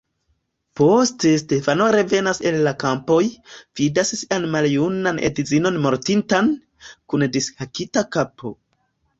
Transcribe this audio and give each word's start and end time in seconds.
Poste 0.77 1.33
Stefano 1.41 1.89
revenas 1.95 2.41
el 2.51 2.57
la 2.67 2.73
kampoj, 2.83 3.19
vidas 3.81 4.13
sian 4.23 4.49
maljunan 4.57 5.23
edzinon 5.31 5.79
mortintan, 5.87 6.53
kun 7.13 7.31
dishakita 7.37 8.09
kapo. 8.19 8.57